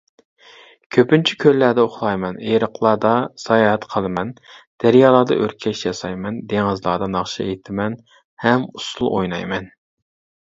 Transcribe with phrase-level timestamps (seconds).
[0.95, 3.11] كۆپىنچە كۆللەردە ئۇخلايمەن، ئېرىقلاردا
[3.43, 4.31] ساياھەت قىلىمەن،
[4.85, 8.01] دەريالاردا ئۆركەش ياسايمەن، دېڭىزلاردا ناخشا ئېيتىمەن
[8.47, 9.71] ھەم ئۇسسۇل ئوينايمەن.